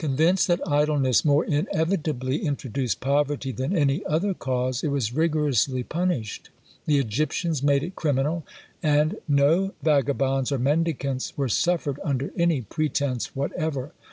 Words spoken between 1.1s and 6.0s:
more inevitably introduced poverty than any other cause, it was rigorously